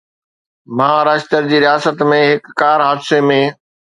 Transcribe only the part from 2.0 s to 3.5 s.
۾ هڪ ڪار حادثي ۾